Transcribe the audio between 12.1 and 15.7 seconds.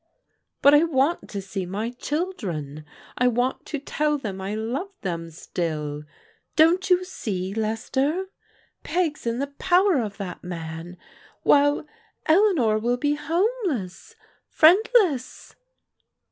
Eleanor will be homeless, friendless."